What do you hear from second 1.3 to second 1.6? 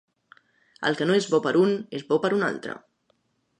bo per